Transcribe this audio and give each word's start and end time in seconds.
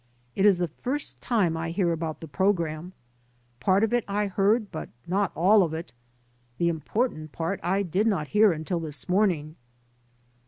It 0.35 0.47
is 0.47 0.57
the 0.57 0.67
first 0.67 1.21
time 1.21 1.55
I 1.55 1.71
heard 1.71 1.91
about 1.91 2.21
iht 2.23 2.31
program. 2.31 2.93
Part 3.59 3.83
of 3.83 3.93
it 3.93 4.03
I 4.07 4.25
heard, 4.25 4.71
but 4.71 4.89
not 5.05 5.31
all 5.35 5.61
of 5.61 5.75
it. 5.75 5.93
The 6.57 6.69
important 6.69 7.31
part 7.31 7.59
I 7.61 7.83
did 7.83 8.07
not 8.07 8.29
hear 8.29 8.51
until 8.51 8.79
this 8.79 9.07
morning." 9.07 9.57